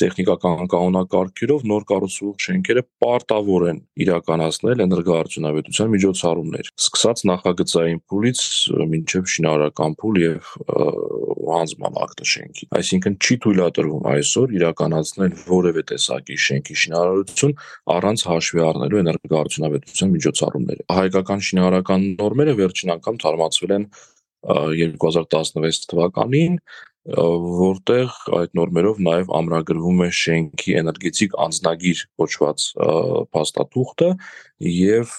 տեխնիկական 0.00 0.68
կանոնակարգերով 0.72 1.64
նոր 1.68 1.84
կառուցվող 1.90 2.36
շենքերը 2.46 2.82
պարտավոր 3.02 3.64
են 3.72 3.80
իրականացնել 4.04 4.82
էներգոարդյունավետության 4.86 5.90
միջոցառումներ, 5.92 6.70
սկսած 6.80 7.24
նախագծային 7.32 8.00
փուլից 8.08 8.42
մինչև 8.92 9.28
շինարարական 9.32 9.96
փուլ 10.00 10.20
եւ 10.22 10.52
հանձնման 11.52 11.98
ակտը 12.06 12.28
շենքի։ 12.32 12.68
Այսինքն 12.78 13.18
չի 13.22 13.36
թույլատրվում 13.44 14.06
այսօր 14.12 14.54
իրականացնել 14.58 15.34
որևէ 15.48 15.82
տեսակի 15.92 16.38
շենքի 16.46 16.76
շինարարություն 16.82 17.54
առանց 17.96 18.24
հաշվի 18.30 18.64
առնելու 18.68 19.02
էներգոարդյունավետության 19.02 20.14
միջոցառումները։ 20.16 20.86
Հայկական 21.02 21.44
շինարարական 21.48 22.08
նորմերը 22.22 22.56
վերջին 22.62 22.94
անգամ 22.96 23.20
թարմացվել 23.22 23.76
են 23.76 23.86
2016 24.42 25.84
թվականին 25.92 26.56
որտեղ 27.02 28.12
այդ 28.38 28.52
նորմերով 28.54 28.98
նաև 29.02 29.30
ամրագրվում 29.34 30.02
է 30.04 30.08
շենքի 30.14 30.74
էներգետիկ 30.82 31.32
անձնագիր 31.44 32.02
կոչված 32.22 32.66
փաստաթուղթը 33.34 34.10
եւ 34.62 35.14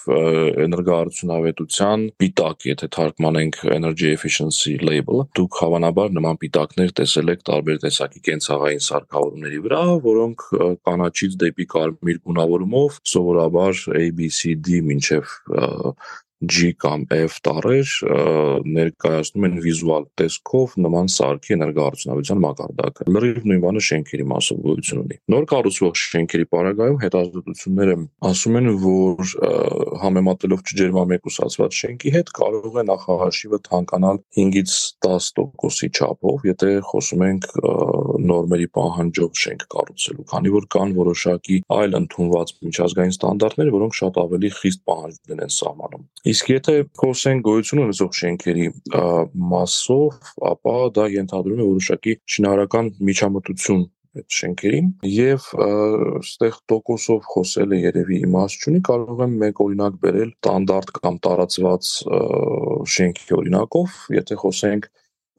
էներգոարդյունավետության 0.64 2.06
պիտակ, 2.22 2.66
եթե 2.70 2.88
թարգմանենք 2.96 3.58
energy 3.76 4.08
efficiency 4.16 4.78
label, 4.80 5.26
դուք 5.36 5.60
հավանաբար 5.60 6.16
նման 6.16 6.40
պիտակներ 6.40 6.94
տեսել 7.04 7.34
եք 7.34 7.44
տարբեր 7.52 7.80
տեսակի 7.84 8.24
կենցաղային 8.30 8.84
սարքավորումների 8.88 9.60
վրա, 9.68 9.84
որոնք 10.08 10.46
կանաչից 10.88 11.38
դեպի 11.44 11.68
կարմիր 11.74 12.20
գունավորումով 12.24 13.00
սովորաբար 13.12 13.84
ABCD 14.00 14.80
մինչև 14.88 15.36
G 16.42 16.74
կամ 16.80 17.06
F 17.14 17.38
տառեր 17.46 17.90
ներկայացնում 18.74 19.46
են 19.48 19.54
վիզուալ 19.64 20.06
տեսքով 20.20 20.74
նման 20.84 21.10
սարքի 21.14 21.54
էներգոարդյունավետության 21.56 22.40
մակարդակը։ 22.44 23.06
Լրիվ 23.14 23.38
նույն 23.48 23.62
բանը 23.64 23.82
շենքերի 23.88 24.26
մասով 24.32 24.60
գոյություն 24.64 25.02
ունի։ 25.04 25.18
Նոր 25.34 25.46
կառուցվող 25.54 25.94
շենքերի 26.04 26.46
պարագայում 26.54 26.98
հետազոտությունները 27.04 27.96
ասում 28.30 28.58
են, 28.60 28.70
որ 28.84 29.32
համեմատելով 30.04 30.64
ջերմամեկուսացված 30.74 31.78
շենքի 31.80 32.14
հետ 32.14 32.32
կարող 32.40 32.78
է 32.82 32.84
նախահաշիվը 32.90 33.60
թանկանալ 33.68 34.20
5-ից 34.38 34.74
10%-ի 35.06 35.90
չափով, 35.94 36.46
եթե 36.50 36.70
խոսում 36.90 37.24
ենք 37.28 37.48
նորմերի 38.24 38.68
պահանջով 38.74 39.40
շենք 39.44 39.66
կառուցելու, 39.74 40.26
քանի 40.34 40.54
որ 40.54 40.68
կան 40.74 40.94
որոշակի 40.98 41.58
այլ 41.78 41.98
ընդունված 42.00 42.54
միջազգային 42.68 43.14
ստանդարտներ, 43.14 43.72
որոնք 43.74 43.98
շատ 44.00 44.20
ավելի 44.24 44.50
խիստ 44.58 44.84
պահանջներ 44.90 45.44
են 45.44 45.54
սահմանում։ 45.54 46.04
Իսկ 46.24 46.50
եթե 46.54 46.74
խոսենք 46.96 47.42
գոյություն 47.44 47.80
ունեցող 47.82 48.14
շենքերի 48.18 48.68
մասով, 49.52 50.14
ապա 50.50 50.76
դա 50.96 51.04
ենթադրում 51.14 51.60
է 51.60 51.66
որոշակի 51.68 52.14
շինարարական 52.34 52.88
միջամտություն 53.10 53.82
այդ 54.14 54.36
շենքերին 54.38 54.88
եւ 55.10 55.46
այստեղ 55.66 56.58
տոկոսով 56.70 57.28
խոսելը 57.34 57.80
երևի 57.82 58.18
իմաստ 58.28 58.64
չունի 58.64 58.82
կարող 58.88 59.22
եմ 59.26 59.34
մեկ 59.42 59.62
օրինակ 59.64 59.96
բերել 60.04 60.30
ստանդարտ 60.30 60.92
կամ 61.00 61.18
տարածված 61.26 61.90
շենքի 62.94 63.36
օրինակով 63.40 63.98
եթե 64.16 64.38
խոսենք 64.44 64.88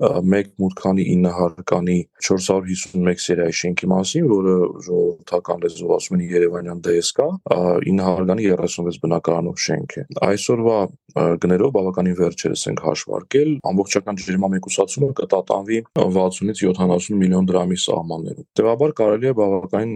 մեկ 0.01 0.49
մուտքանի 0.59 1.03
9 1.07 1.31
հարկանի 1.35 1.97
451 2.27 3.21
սերիայի 3.25 3.55
շենքի 3.59 3.87
մասին, 3.91 4.25
որը 4.31 4.55
ժողովրդական 4.87 5.63
լեզվով 5.63 5.93
ասում 5.95 6.17
են 6.17 6.25
Երևանյան 6.35 6.81
ԴՍԿ, 6.85 7.27
9 7.87 8.03
հարկանի 8.09 8.49
36 8.51 8.99
բնակարանով 9.05 9.61
շենք 9.65 9.95
է։ 9.95 10.05
Այսօրվա 10.27 10.79
գներով 11.15 11.71
բավականին 11.75 12.17
վերջերս 12.19 12.63
ենք 12.71 12.81
հաշվարկել, 12.85 13.51
ամբողջական 13.71 14.17
ջերմամեկուսացումը 14.25 15.09
կտատանվի 15.19 15.77
60-ից 15.95 16.63
70 16.75 17.19
միլիոն 17.21 17.47
դրամի 17.51 17.77
սահմաններում։ 17.85 18.47
Տեւաբար 18.59 18.93
կարելի 18.99 19.29
է 19.31 19.33
բավականին 19.39 19.93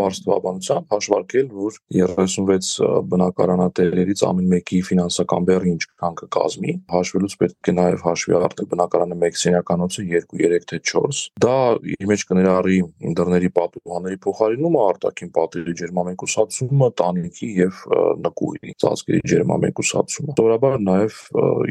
բարձ 0.00 0.22
թվաբանությամբ 0.24 0.96
հաշվարկել, 0.96 1.52
որ 1.60 1.78
36 1.92 2.72
բնակարանատերերից 3.12 4.24
ամեն 4.32 4.48
մեկի 4.52 4.80
ֆինանսական 4.88 5.48
բեռը 5.52 5.70
ինչքան 5.72 6.18
կկազմի։ 6.22 6.76
Հաշվելուց 6.96 7.36
պետք 7.42 7.72
է 7.72 7.76
նաև 7.82 8.06
հաշվի 8.08 8.36
առնել 8.40 8.70
բնակարանը 8.72 9.20
1 9.28 9.41
սենյականոցը 9.42 10.04
2, 10.12 10.22
3 10.42 10.66
թե 10.72 10.78
4։ 10.92 11.22
Դա 11.42 11.56
իր 11.92 12.08
մեջ 12.12 12.24
կներառի 12.30 12.78
դռների 13.18 13.50
պատուհանների 13.58 14.18
փոխարինումը, 14.26 14.82
արտաքին 14.92 15.32
պատերի 15.36 15.74
ջերմամեկուսացումը, 15.82 16.88
տանիքի 17.02 17.48
եւ 17.62 17.80
նկուղի 18.26 18.74
ծածկերի 18.82 19.22
ջերմամեկուսացումը։ 19.32 20.36
Սովորաբար 20.42 20.78
նաև 20.82 21.18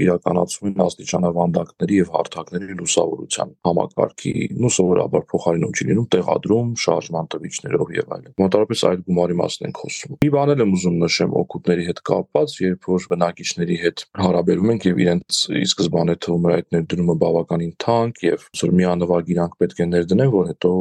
իրականացվում 0.06 0.72
են 0.72 0.84
աստիճանավանդակների 0.86 2.00
եւ 2.02 2.12
հարթակների 2.16 2.78
լուսավորության 2.82 3.54
համակարգի, 3.68 4.34
նու 4.62 4.72
սովորաբար 4.78 5.26
փոխարինում 5.32 5.76
չի 5.76 5.88
լինում 5.92 6.08
տեղադրում, 6.16 6.72
շարժման 6.82 7.30
տվիչներով 7.36 7.94
եւ 7.98 8.14
այլն։ 8.16 8.36
Մոտավորապես 8.42 8.84
այդ 8.92 9.04
գումարի 9.12 9.38
մասն 9.42 9.68
ենք 9.70 9.82
խոսում։ 9.82 10.18
Մի 10.22 10.32
բան 10.36 10.54
եմ 10.62 10.74
ուզում 10.76 10.98
նշեմ 11.02 11.36
օգուտների 11.42 11.86
հետ 11.92 12.02
կապված, 12.12 12.56
երբ 12.62 12.90
որ 12.92 13.08
բնակիչների 13.12 13.78
հետ 13.82 14.06
հարաբերում 14.22 14.72
ենք 14.76 14.88
եւ 14.92 15.02
իրենց 15.06 15.42
ի 15.62 15.64
սկզբանե 15.72 16.16
թվում 16.26 16.48
է 16.52 16.54
այդ 16.58 16.68
ներդրումը 16.76 17.16
բավական 17.22 17.61
բավականին 17.62 17.78
թանկ 17.82 18.22
եւ 18.26 18.44
որ 18.62 18.72
միանվագ 18.80 19.30
իրանք 19.34 19.54
պետք 19.62 19.80
է 19.82 19.86
ներդնեն, 19.92 20.32
որ 20.34 20.46
հետո 20.52 20.72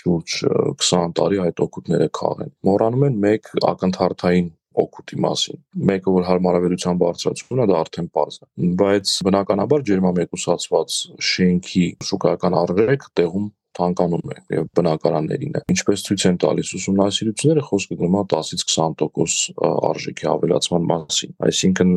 շուրջ 0.00 0.36
20 0.80 1.14
տարի 1.18 1.38
այդ 1.44 1.62
օգուտները 1.66 2.08
քաղեն։ 2.16 2.52
Մոռանում 2.64 3.06
են 3.08 3.16
մեկ 3.22 3.50
ակնթարթային 3.68 4.48
օգուտի 4.82 5.16
մասին։ 5.20 5.58
Մեկը 5.92 6.12
որ 6.16 6.24
հարմարավետության 6.30 7.00
բարձրացումն 7.02 7.60
է, 7.60 7.66
դա 7.68 7.80
արդեն 7.82 8.08
པարզ 8.08 8.38
է։ 8.40 8.70
Բայց 8.80 9.12
բնականաբար 9.28 9.84
ջերմամեկուսացված 9.90 10.96
շենքի 11.32 11.84
շուկայական 12.08 12.56
արժեք 12.62 13.04
տեղում 13.20 13.50
թանկանում 13.78 14.32
է 14.32 14.36
եւ 14.56 14.66
բնակարաններին 14.78 15.58
է։ 15.58 15.62
Ինչպես 15.72 16.04
ցույց 16.08 16.24
են 16.30 16.38
տալիս 16.42 16.72
ուսումնասիրությունները, 16.78 17.64
խոսքը 17.68 17.98
գնում 18.02 18.18
է 18.18 18.24
10-ից 18.32 18.64
20% 18.72 19.62
արժեքի 19.92 20.28
ավելացման 20.32 20.88
մասին։ 20.92 21.36
Այսինքն, 21.48 21.94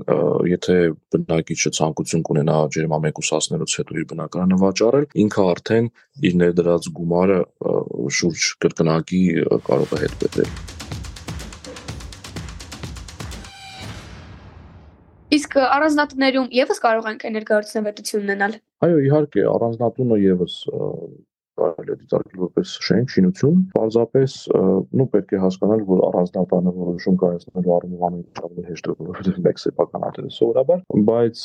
եթե 0.52 0.78
բնակիչը 1.16 1.74
ցանկություն 1.80 2.26
կունենա 2.30 2.60
ջերմամեկուսացնելուց 2.76 3.76
հետո 3.82 4.00
իր 4.00 4.08
բնակարանը 4.14 4.62
վաճառել, 4.66 5.10
ինքը 5.26 5.50
արդեն 5.56 5.92
իր 6.30 6.40
ներդրած 6.46 6.90
գումարը 7.02 7.42
շուրջ 8.20 8.48
կրկնակի 8.66 9.26
կարող 9.70 9.94
է 10.00 10.02
հետ 10.06 10.18
բերել։ 10.24 10.74
Իսկ 15.36 15.56
առանձնատներում 15.60 16.52
եւս 16.56 16.80
կարող 16.84 17.08
ենք 17.12 17.24
էներգարությունավետություն 17.30 18.22
ունենալ։ 18.26 18.54
Այո, 18.86 19.00
իհարկե, 19.08 19.42
առանձնատունը 19.52 20.18
եւս 20.22 20.58
կարելի 21.60 21.94
է 21.94 21.98
դիտարկել 22.02 22.42
որպես 22.46 22.72
շենք, 22.86 23.12
շինություն, 23.16 23.60
պարզապես 23.76 24.36
նու 25.00 25.08
պետք 25.16 25.34
է 25.36 25.42
հասկանալ, 25.46 25.84
որ 25.90 26.04
առանձնատանը 26.10 26.74
որոշում 26.76 27.20
կայացնելու 27.24 27.74
առումով 27.76 28.06
ամենից 28.10 28.42
ավելի 28.46 28.66
հեշտ 28.70 28.90
է, 28.90 28.96
որովհետև 29.06 29.40
մեկ 29.46 29.62
սեփական 29.64 30.06
արտերը 30.10 30.32
սովորաբար, 30.36 30.84
բայց 31.10 31.44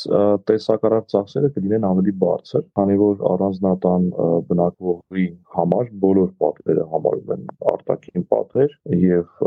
տեսակարար 0.51 1.05
ծախսերը 1.13 1.51
կլինեն 1.57 1.87
ավելի 1.91 2.13
բարձր, 2.25 2.65
քանի 2.79 2.97
որ 3.01 3.25
առանձնատան 3.31 4.09
բնակվողի 4.51 5.27
համար 5.55 5.91
բոլոր 6.05 6.29
պատերը 6.41 6.85
համարում 6.91 7.33
են 7.35 7.47
արտաքին 7.71 8.27
պատեր 8.31 8.75
եւ 9.01 9.41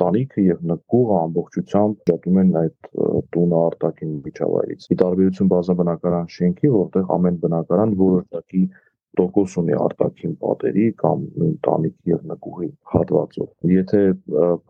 տանիքը 0.00 0.46
եւ 0.50 0.64
նկուղը 0.70 1.18
ամբողջությամբ 1.20 2.04
ջատում 2.10 2.40
են 2.42 2.52
այդ 2.60 2.90
տունը 3.34 3.58
արտաքին 3.70 4.14
միջավայրից։ 4.26 4.86
Ի 4.90 4.98
տարբերություն 5.00 5.50
բազմաբնակարան 5.54 6.30
շենքի, 6.36 6.70
որտեղ 6.76 7.12
ամեն 7.16 7.40
բնակարան 7.44 7.96
որոշակի 8.00 8.62
տոկոս 9.18 9.56
ունի 9.60 9.76
արտաքին 9.84 10.34
պատերի 10.44 10.86
կամ 11.02 11.24
նույն 11.40 11.56
տանիքի 11.66 12.12
եւ 12.12 12.22
նկուղի 12.30 12.68
հատվածով։ 12.94 13.48
Եթե 13.74 14.00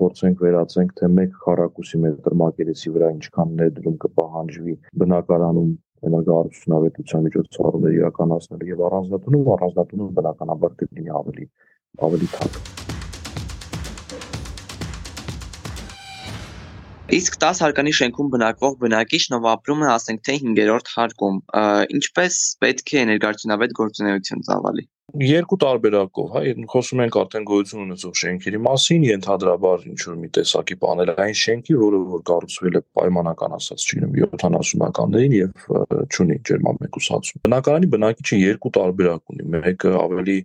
փորձենք 0.01 0.43
վերացենք, 0.47 0.97
թե 1.01 1.11
1 1.11 1.37
քառակուսի 1.45 2.03
մետր 2.07 2.37
մակերեսի 2.43 2.95
վրա 2.97 3.13
ինչքան 3.19 3.55
ներդրում 3.61 4.01
կպահանջվի 4.07 4.77
բնակարանում 5.05 5.71
էներգոարդյունավետության 6.11 7.25
միջոցառումներ 7.29 7.97
իրականացնելու 8.01 8.71
եւ 8.73 8.85
առանձնատունում, 8.89 9.49
առանձնատունում 9.57 10.13
բնականաբար 10.21 10.77
կլինի 10.83 11.17
ավելի 11.21 11.51
ավելի 12.09 12.37
թանկ։ 12.37 12.80
Իսկ 17.11 17.37
10 17.43 17.59
հարկանի 17.65 17.93
շենքում 17.99 18.29
բնակվող 18.31 18.75
բնակիչն 18.85 19.35
ով 19.41 19.47
ապրում 19.51 19.81
է, 19.83 19.87
ասենք 19.91 20.21
թե 20.29 20.35
5-րդ 20.43 20.91
հարկում, 20.95 21.39
ինչպես 21.97 22.37
պետք 22.63 22.93
է 22.95 23.01
էներգարդյունավետ 23.01 23.75
գործունեություն 23.79 24.45
ծավալի։ 24.47 24.85
Երկու 25.27 25.59
տարբերակով, 25.65 26.29
հա, 26.37 26.43
խոսում 26.71 27.03
ենք 27.03 27.19
արդեն 27.25 27.49
գոյություն 27.51 27.83
ունեցող 27.83 28.13
շենքերի 28.21 28.61
մասին, 28.67 29.07
ենթադրաբար 29.09 29.89
ինչ 29.91 29.99
որ 30.07 30.21
մի 30.21 30.31
տեսակի 30.39 30.77
պանելային 30.87 31.39
շենքի, 31.41 31.77
որը 31.83 32.01
որ 32.15 32.23
կառուցվել 32.31 32.79
է 32.79 32.85
պայմանական 33.01 33.59
ասած, 33.59 33.89
չգիտեմ, 33.91 34.15
70-ականներին 34.47 35.37
եւ 35.41 35.67
ճունի 36.15 36.39
ջերմամեկուսացում։ 36.47 37.45
Բնակարանի 37.51 37.93
բնակիչը 37.97 38.41
երկու 38.45 38.75
տարբերակ 38.79 39.35
ունի։ 39.35 39.51
Մեկը 39.59 39.97
ավելի 40.07 40.39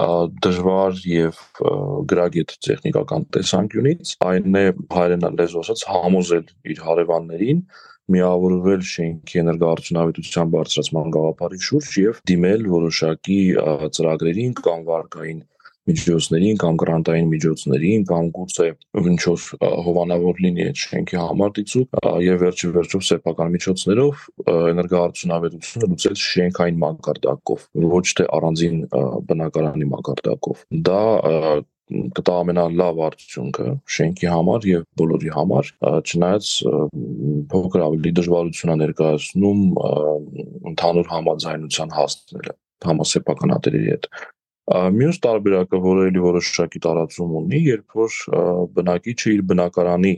դժվար 0.00 1.00
եւ 1.08 1.40
գրագետ 2.10 2.54
տեխնիկական 2.66 3.26
տեսանկյունից 3.36 4.12
այն 4.28 4.56
է 4.60 4.64
հայերեն 4.94 5.26
ասած 5.62 5.84
համոզել 5.92 6.46
իր 6.72 6.82
հարևաններին 6.86 7.60
միավորվել 8.12 8.82
շենքի 8.92 9.42
էներգոարդյունավետության 9.42 10.52
բարձրացման 10.56 11.12
գաղափարի 11.16 11.60
շուրջ 11.68 11.90
եւ 12.02 12.20
դիմել 12.32 12.66
որոշակի 12.72 13.40
ծրագրերին 13.98 14.56
կամ 14.64 14.86
վարկային 14.88 15.40
միջոցներին 15.90 16.58
կամ 16.62 16.76
գրանտային 16.82 17.30
միջոցներին 17.32 18.04
կամ 18.10 18.28
գուցե 18.36 18.66
ինչ 19.02 19.22
որ 19.26 19.46
հովանավոր 19.86 20.42
լինի 20.44 20.66
այդ 20.68 20.82
շենքի 20.82 21.18
համար 21.22 21.52
դիցուկ 21.58 21.98
եւ 22.26 22.38
վերջի 22.42 22.70
վերջով 22.76 23.04
սեփական 23.08 23.52
միջոցներով 23.56 24.22
էներգոարդյունավետությունը 24.52 25.90
լուծել 25.92 26.16
շենքային 26.22 26.80
մակարդակով 26.86 27.66
ոչ 27.96 28.06
թե 28.20 28.28
առանձին 28.38 28.78
բնակարանի 29.32 29.90
մակարդակով 29.96 30.64
դա 30.90 31.02
կտա 31.92 32.34
ամենալավ 32.40 33.00
արդյունքը 33.08 33.66
շենքի 33.96 34.28
համար 34.32 34.66
եւ 34.70 34.84
բոլորի 35.00 35.32
համար 35.34 35.70
չնայած 35.82 36.50
փոքր 37.52 37.84
ավելի 37.88 38.12
դժվարություն 38.18 38.72
է 38.72 38.76
ներկայացնում 38.82 39.64
ընդհանուր 40.72 41.10
համաձայնության 41.12 41.96
հասնելը 41.98 42.56
համասեփականատերերի 42.86 43.90
հետ 43.92 44.08
Մյուս 44.70 45.16
տարբերակը, 45.24 45.78
որը 45.82 46.02
էլի 46.08 46.20
որոշակի 46.22 46.80
տարածում 46.84 47.32
ունի, 47.40 47.58
երբ 47.66 47.96
որ 47.98 48.18
բնակիչը 48.76 49.32
իր 49.32 49.42
բնակարանի 49.50 50.12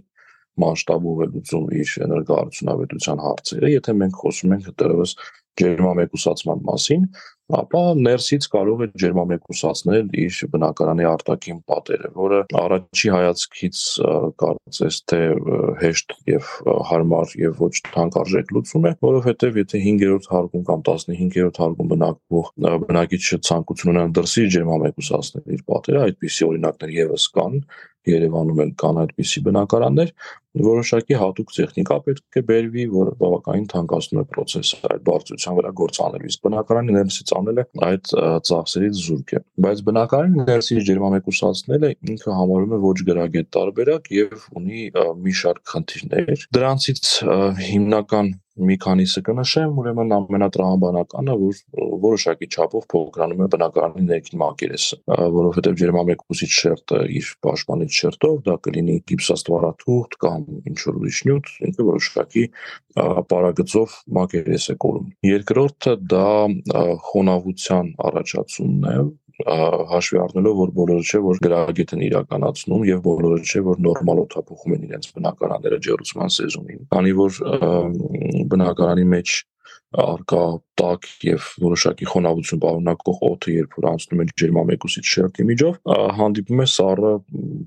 մասշտաբով 0.64 1.22
է 1.24 1.28
լուծում 1.30 1.70
իր 1.80 1.94
էներգոարդյունավետության 2.06 3.22
հարցերը, 3.24 3.70
եթե 3.74 3.94
մենք 4.04 4.20
խոսում 4.20 4.54
ենք 4.58 4.68
դեռևս 4.84 5.14
ջերմամեկուսացման 5.60 6.62
մասին, 6.68 7.06
ապա 7.54 7.80
ներսից 8.00 8.46
կարող 8.54 8.82
է 8.84 8.88
ջերմամեկուսացնել 9.02 10.06
իր 10.22 10.38
բնակարանի 10.54 11.06
արտաքին 11.10 11.58
պատերը, 11.70 12.10
որը 12.16 12.38
առաջի 12.62 13.10
հայացքից 13.14 13.82
կարծես 14.42 15.00
թե 15.12 15.20
հեշտ 15.82 16.16
եւ 16.32 16.50
հարմար 16.90 17.34
եւ 17.44 17.62
ոչ 17.64 17.72
թանկարժեք 17.90 18.54
լուծում 18.56 18.88
է, 18.88 18.94
որովհետեւ 19.04 19.60
եթե 19.60 19.82
5-րդ 19.84 20.30
հարկում 20.34 20.66
կամ 20.70 20.84
15-րդ 20.88 21.62
հարկում 21.64 21.92
բնակվող 21.94 22.52
բնակիչը 22.88 23.40
ցանկություն 23.50 23.92
ունենա 23.94 24.14
դրսի 24.18 24.46
ջերմամեկուսացնել 24.56 25.58
իր 25.58 25.66
պատերը, 25.68 26.04
այդպիսի 26.08 26.48
օրինակներ 26.48 26.96
եւս 27.04 27.28
կան, 27.36 27.60
Երևանում 28.10 28.60
էլ 28.64 28.72
կան 28.80 28.98
այդպիսի 29.04 29.42
բնակարաններ, 29.48 30.10
որոշակի 30.64 31.16
հատուկ 31.18 31.52
տեխնիկա 31.54 31.96
պետք 32.04 32.38
է 32.38 32.42
բերվի, 32.50 32.84
որը 32.94 33.14
բավականին 33.22 33.64
թանկացնում 33.72 34.20
է 34.20 34.24
process-ը 34.34 34.78
այդ 34.90 35.02
բարձրության 35.08 35.56
վրա 35.58 35.72
գործանելու։ 35.80 36.30
Իսկ 36.30 36.44
բնակարանի 36.46 36.94
ներսից 36.94 37.32
անելը 37.40 37.64
այդ 37.88 38.12
ծախսերից 38.50 39.02
զուրկ 39.08 39.34
է։ 39.34 39.42
Բայց 39.64 39.82
բնակարանի 39.88 40.46
ներսից 40.52 40.86
ջերմամեկուսացնելը 40.90 41.92
ինքը 42.14 42.38
համարվում 42.38 42.76
է 42.78 42.80
ոչ 42.84 42.96
գրագետ 43.10 43.50
տարբերակ 43.58 44.12
եւ 44.14 44.46
ունի 44.62 44.86
մի 45.24 45.36
շարք 45.42 45.74
խնդիրներ։ 45.74 46.48
Դրանցից 46.54 47.12
հիմնական 47.64 48.34
մի 48.54 48.76
քանիսը 48.84 49.20
կնշեմ, 49.26 49.78
ուրեմն 49.82 50.12
ամենատրամաբանականը, 50.14 51.34
որ 51.40 51.56
որոշակի 52.04 52.48
չափով 52.54 52.84
փոքրանում 52.92 53.42
է 53.44 53.48
բնակարանի 53.54 54.04
ներքին 54.10 54.40
մակերեսը, 54.42 54.98
որովհետև 55.34 55.78
ջերմամեկուսիչ 55.80 56.50
շերտը 56.58 57.00
իր 57.18 57.32
պաշտպանիչ 57.46 57.90
շերտով 57.98 58.36
դա 58.46 58.56
կլինի 58.68 58.96
գիպսաստվարաթուղթ 59.10 60.18
կամ 60.24 60.46
ինչ 60.70 60.78
որ 60.84 61.00
ուրիշ 61.02 61.20
նյութ, 61.30 61.50
ինքը 61.68 61.88
որոշակի 61.90 62.46
ապարագծով 63.04 63.98
մակերես 64.18 64.68
է 64.70 64.78
կորում։ 64.84 65.10
Երկրորդը 65.34 65.94
դա 66.14 66.28
խոնավության 67.10 67.92
առաջացումն 68.10 68.90
է, 68.94 68.96
հաշվի 69.42 70.18
առնելով 70.24 70.58
որ 70.60 70.70
բոլորը 70.78 71.04
չէ 71.10 71.20
որ 71.24 71.38
գրագետ 71.44 71.94
են 71.96 72.02
իրականացնում 72.06 72.84
եւ 72.86 73.00
բոլորը 73.06 73.38
չէ 73.50 73.62
որ 73.66 73.80
նորմալ 73.86 74.20
օթափողում 74.24 74.74
են 74.76 74.84
իրենց 74.88 75.08
բնակարանները 75.16 75.78
ջերուցման 75.86 76.34
սեզոնին 76.34 76.84
քանի 76.94 77.14
որ 77.18 77.40
բնակարանի 78.54 79.06
մեջ 79.14 79.34
արկա 79.94 80.44
տաք 80.74 81.06
եւ 81.22 81.44
որոշակի 81.62 82.06
խոնավություն 82.10 82.60
պարունակող 82.64 83.20
օդը 83.28 83.52
երբ 83.54 83.74
որ 83.78 83.86
անցնում 83.90 84.22
է 84.22 84.26
ջերմամեկուսիչ 84.40 85.04
շերտի 85.10 85.44
միջով 85.50 85.76
հանդիպում 86.18 86.62
է 86.64 86.66
սառը 86.74 87.12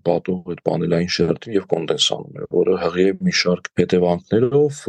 պատող 0.08 0.52
այդ 0.54 0.62
պանելային 0.68 1.14
շերտին 1.18 1.56
եւ 1.58 1.68
կոնդենսանում 1.74 2.42
է 2.42 2.48
որը 2.58 2.76
հղի 2.84 3.06
է 3.08 3.14
մի 3.28 3.36
շարք 3.42 3.70
հետևանքներով 3.82 4.82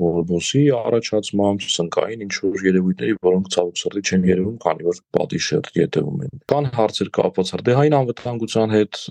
բորբոսի 0.00 0.62
առաջացմամբ 0.78 1.66
սնկային 1.68 2.24
ինչ 2.28 2.34
որ 2.48 2.64
երևույթների 2.68 3.18
որոնք 3.28 3.52
ցավոք 3.58 3.82
սրտի 3.82 4.02
չեն 4.08 4.26
երևում 4.32 4.56
քանի 4.64 4.88
որ 4.88 5.02
պատի 5.18 5.42
շերտի 5.48 5.84
հետևում 5.84 6.24
են 6.28 6.42
կան 6.48 6.70
հարցեր 6.78 7.12
կապված 7.18 7.52
հրդեհային 7.58 7.98
անվտանգության 7.98 8.74
հետ 8.78 9.02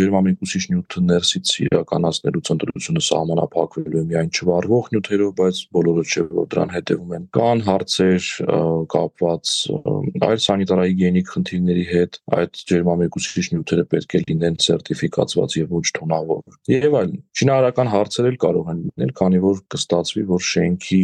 ջերմամեկուսիչ 0.00 0.64
նյութը 0.72 1.04
ներսից 1.10 1.52
իրականացնելու 1.66 2.44
ցնտրությունը 2.46 3.04
սահմանափակվելու 3.06 4.00
է 4.00 4.04
միայն 4.10 4.32
չվարվող 4.36 4.90
նյութերով 4.96 5.32
բայց 5.40 5.62
բոլորը 5.76 6.06
չէ 6.06 6.26
որ 6.36 6.50
դրան 6.56 6.74
հետևում 6.86 7.14
են 7.16 7.24
կան 7.34 7.60
հարցեր 7.66 8.26
կապված 8.92 9.52
այլ 10.26 10.40
սանիտարահիգիենիկ 10.44 11.32
խնդիրների 11.34 11.84
հետ, 11.90 12.18
այդ 12.38 12.60
ջերմամեկուսիչ 12.70 13.44
նյութերը 13.56 13.84
պետք 13.94 14.14
է 14.16 14.20
լինեն 14.26 14.58
սերտիֆիկացված 14.66 15.56
եւ 15.58 15.74
ոչ 15.76 15.86
թունավոր։ 15.98 16.58
Եվ 16.70 16.98
այլն։ 17.00 17.18
Շինարարական 17.40 17.90
հարցեր 17.96 18.30
էլ 18.30 18.38
կարող 18.46 18.70
են 18.72 18.84
լինել, 18.86 19.14
քանի 19.18 19.42
որ 19.46 19.62
կստացվի, 19.74 20.26
որ 20.30 20.46
շենքի 20.52 21.02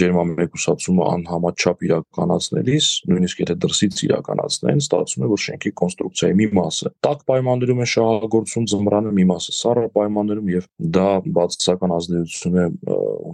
ջերմամեկուսացումը 0.00 1.06
անհամաչափ 1.14 1.84
իրականացնելիս, 1.88 2.88
նույնիսկ 3.10 3.42
եթե 3.44 3.56
դրսից 3.64 4.02
իրականացնեն, 4.08 4.82
ստացվում 4.84 5.24
է, 5.24 5.30
որ 5.34 5.42
շենքի 5.44 5.72
կոնստրուկցիայի 5.80 6.36
մի 6.40 6.48
մասը 6.58 6.92
տաք 7.04 7.24
պայմաններում 7.30 7.82
է 7.84 7.88
շահագործում 7.94 8.68
ձմռանը, 8.74 9.14
մի 9.18 9.24
մասը 9.30 9.56
սառը 9.60 9.86
պայմաններում 9.94 10.52
եւ 10.54 10.68
դա 10.98 11.08
բացասական 11.38 11.96
ազդեցություն 11.98 12.60
է 12.64 12.66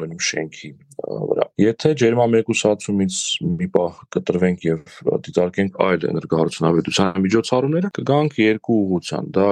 ունենում 0.01 0.25
շենքի 0.31 0.71
վրա։ 1.01 1.47
Եթե 1.61 1.93
ջերմամեկուսացումից 2.01 3.21
մի 3.61 3.69
պահ 3.77 4.01
կտրվենք 4.17 4.67
եւ 4.69 4.97
դիտարկենք 5.27 5.79
այլ 5.87 6.09
էներգոհարությունավետության 6.11 7.23
միջոցառումները, 7.27 7.93
կգանք 8.01 8.41
երկու 8.45 8.81
ուղղության։ 8.81 9.31
Դա 9.37 9.49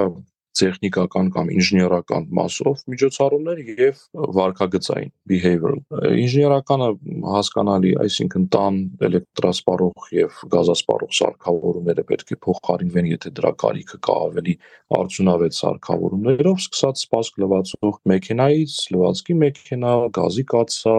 տեխնիկական 0.59 1.31
կամ 1.35 1.51
ինժեներական 1.55 2.27
մասով 2.39 2.83
միջոցառումներ 2.93 3.63
եւ 3.79 4.03
վարկագծային 4.39 5.13
behavioral 5.33 5.81
ինժեներականը 6.25 6.89
հասկանալի 7.35 7.93
այսինքն 8.05 8.47
տան 8.57 8.81
էլեկտրասպառող 9.09 10.11
եւ 10.19 10.43
գազասպառող 10.55 11.15
սարքավորումները 11.19 12.07
պետք 12.13 12.35
է 12.35 12.39
փոխարինվեն 12.49 13.11
եթե 13.15 13.35
դրա 13.39 13.53
կարիքը 13.65 14.01
կա 14.09 14.19
ավելի 14.29 14.55
արդյունավետ 14.99 15.59
սարքավորումներով 15.59 16.63
սկսած 16.65 17.03
սպասք 17.07 17.43
լվացող 17.45 17.99
մեքենայից 18.13 18.79
լվացքի 18.95 19.39
մեքենա 19.45 19.95
գազի 20.19 20.47
կաթսա 20.55 20.97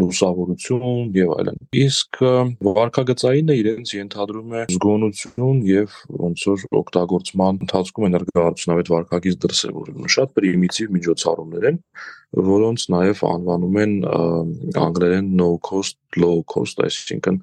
լուսավորություն 0.00 1.10
եւ 1.16 1.32
այլն։ 1.36 1.58
Իսկ 1.82 2.20
վարկագծայինը 2.64 3.56
իրենց 3.60 3.92
ենթադրում 3.98 4.54
է 4.56 4.62
զգոնություն 4.72 5.58
եւ 5.68 5.96
ոնց 6.22 6.44
որ 6.48 6.64
օգտագործման 6.80 7.60
ընթացքում 7.66 8.06
էներգոարդյունավետ 8.08 8.92
վարկագիծ 8.94 9.36
դրսևորելուն։ 9.44 10.14
Շատ 10.16 10.32
պրիմիտիվ 10.38 10.94
միջոցառումներ 10.96 11.66
են, 11.72 11.82
որոնց 12.52 12.86
նաեւ 12.96 13.26
անվանում 13.32 13.82
են 13.82 13.92
անգլերեն 14.86 15.28
no 15.42 15.50
cost 15.60 16.00
low 16.16 16.40
cost, 16.48 16.80
այսինքն 16.80 17.42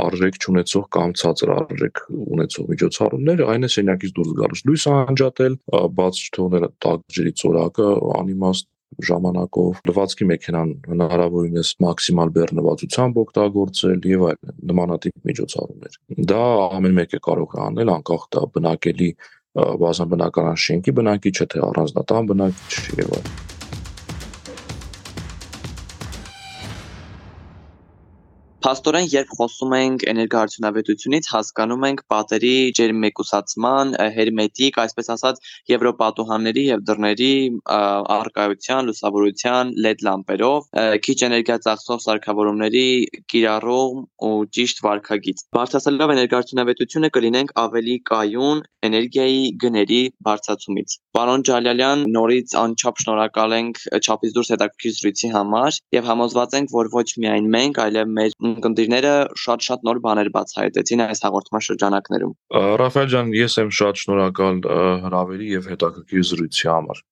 արժեք 0.00 0.36
չունեցող 0.38 0.84
կամ 0.94 1.12
ցածր 1.18 1.50
արժեք 1.56 2.00
ունեցող 2.14 2.66
միջոցառումները 2.70 3.46
այն 3.54 3.66
է 3.66 3.70
սենյակից 3.74 4.12
դուրս 4.18 4.34
գալուց 4.40 4.60
լույս 4.70 4.84
անջատել, 4.92 5.56
բաց 5.98 6.20
չթողնել 6.30 6.66
տաք 6.86 7.02
ջրի 7.16 7.32
ծորակը 7.42 7.88
անիմաստ 8.20 8.69
ժամանակով 9.08 9.80
լվացքի 9.90 10.28
մեքենան 10.30 10.72
հնարավորինս 10.90 11.72
մաքսիմալ 11.84 12.32
բեռնվածությամբ 12.36 13.20
օգտագործել 13.24 14.08
եւ 14.10 14.24
այլն 14.30 14.56
նմանատիպ 14.70 15.30
միջոցառումներ։ 15.30 16.00
Դա 16.32 16.42
ամեն 16.80 16.98
մեկը 17.00 17.22
կարող 17.28 17.56
է 17.56 17.62
անել 17.68 17.94
անկախ 17.96 18.26
դա 18.36 18.44
բնակելի 18.58 19.10
բազմաբնակարան 19.84 20.60
շենքի 20.66 20.98
բնակիչ 21.00 21.36
է 21.46 21.48
թե 21.54 21.64
առանձնատան 21.70 22.30
բնակիչ 22.34 22.84
եւ 23.00 23.16
այլն։ 23.20 23.59
Փաստորեն, 28.60 29.06
երբ 29.08 29.30
խոսում 29.38 29.70
ենք 29.76 30.02
էներգոարդյունավետությունից, 30.10 31.28
հասկանում 31.32 31.84
ենք 31.88 32.00
պատերի 32.12 32.50
ջերմեկուսացման, 32.76 33.92
հերմետիկ, 34.16 34.80
այսպես 34.82 35.06
ասած, 35.14 35.38
եվրոպատուհանների 35.72 36.64
եւ 36.66 36.82
դռների 36.90 37.30
արկայության, 38.16 38.90
լուսավորության 38.90 39.72
LED 39.86 40.04
լամպերով, 40.08 40.68
քիչ 41.06 41.16
էներգիա 41.30 41.56
ծախսող 41.68 42.02
սարքավորումների 42.04 42.84
կիրառում 43.32 44.04
ու 44.28 44.34
ճիշտ 44.60 44.84
վարքագիծ։ 44.88 45.42
Բարձրացնելով 45.56 46.14
էներգոարդյունավետությունը 46.16 47.12
կլինենք 47.16 47.56
ավելի 47.64 47.96
կայուն 48.12 48.62
էներգիայի 48.90 49.40
գների 49.64 50.02
բարձրացումից։ 50.28 50.98
Պարոն 51.16 51.42
Ջալալյան, 51.48 52.04
նորից 52.16 52.54
անչափ 52.60 53.00
շնորհակալ 53.04 53.56
ենք 53.56 53.82
չափից 54.00 54.36
դուրս 54.36 54.52
հետաքրքիր 54.54 54.94
զրույցի 55.00 55.32
համար 55.34 55.80
եւ 55.96 56.08
համոզված 56.10 56.56
ենք, 56.60 56.72
որ 56.76 56.90
ոչ 56.94 57.06
միայն 57.24 57.50
մենք, 57.56 57.80
այլև 57.84 58.14
մեր 58.20 58.38
ունկնդիրները 58.50 59.12
շատ-շատ 59.44 59.86
նոր 59.88 60.02
բաներ 60.06 60.32
բացահայտեցին 60.36 61.04
այս 61.06 61.24
հաղորդման 61.26 61.64
շրջանակներում։ 61.68 62.34
Ռաֆայել 62.84 63.14
ջան, 63.14 63.32
ես 63.40 63.56
եմ 63.64 63.72
շատ 63.80 64.02
շնորհակալ 64.04 64.60
հրավերի 65.06 65.54
եւ 65.54 65.70
հետաքրքիր 65.74 66.28
զրույցի 66.30 66.70
համար։ 66.74 67.06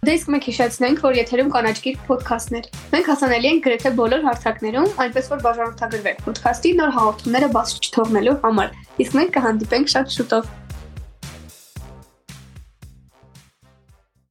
Դե 0.00 0.12
իսկ 0.16 0.28
մենք 0.32 0.46
հիշեցնենք, 0.48 1.00
որ 1.04 1.16
եթերում 1.18 1.48
կանաչկիր 1.52 1.96
ոդքասթներ։ 2.08 2.68
Մենք 2.94 3.08
հասանելի 3.10 3.48
ենք 3.50 3.66
գրեթե 3.66 3.90
բոլոր 3.98 4.22
հարթակներում, 4.30 4.86
այնպես 5.04 5.28
որ 5.32 5.42
բաժանորդագրվեք 5.44 6.22
ոդքասթի 6.30 6.72
նոր 6.80 6.94
հաղորդումները 6.96 7.50
բաց 7.56 7.74
չթողնելու 7.84 8.36
համար։ 8.46 8.72
Իսկ 9.04 9.18
մենք 9.20 9.34
կհանդիպենք 9.36 9.92
շատ 9.92 10.16
շուտով։ 10.16 10.48